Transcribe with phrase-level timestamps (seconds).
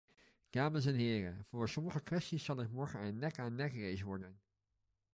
[0.49, 4.41] Dames en heren, voor sommige kwesties zal het morgen een nek-aan-nekrace worden.